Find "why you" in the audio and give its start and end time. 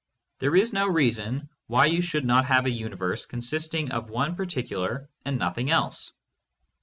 1.67-2.01